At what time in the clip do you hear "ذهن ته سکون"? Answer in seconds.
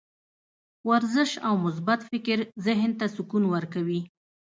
2.65-3.43